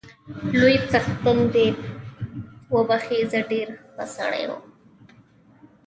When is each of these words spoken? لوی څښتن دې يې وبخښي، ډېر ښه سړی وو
لوی 0.59 0.75
څښتن 0.89 1.37
دې 1.53 1.65
يې 1.71 1.75
وبخښي، 2.73 3.19
ډېر 3.51 3.67
ښه 3.93 4.03
سړی 4.15 4.43
وو 4.49 4.57